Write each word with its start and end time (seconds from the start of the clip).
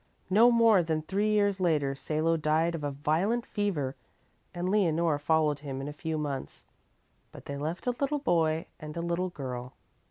Not 0.31 0.49
more 0.53 0.81
than 0.81 1.03
three 1.03 1.29
years 1.29 1.59
later 1.59 1.93
Salo 1.93 2.35
died 2.35 2.73
of 2.73 2.83
a 2.83 2.89
violent 2.89 3.45
fever 3.45 3.95
and 4.51 4.67
Leonore 4.67 5.19
followed 5.19 5.59
him 5.59 5.79
in 5.79 5.87
a 5.87 5.93
few 5.93 6.17
months, 6.17 6.65
but 7.31 7.45
they 7.45 7.55
left 7.55 7.85
a 7.85 7.91
little 7.91 8.17
boy 8.17 8.65
and 8.79 8.97
a 8.97 9.01
little 9.01 9.29
girl. 9.29 9.73